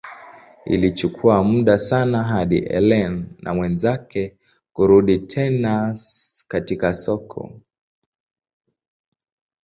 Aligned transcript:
Ilichukua 0.65 1.43
muda 1.43 1.79
sana 1.79 2.23
hadi 2.23 2.57
Ellen 2.57 3.27
na 3.39 3.53
mwenzake 3.53 4.37
kurudi 4.73 5.17
tena 5.19 5.97
katika 6.47 6.93
soko. 6.93 7.59